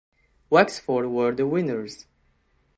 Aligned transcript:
Wexford 0.49 1.11
were 1.11 1.31
the 1.31 1.45
winners. 1.45 2.07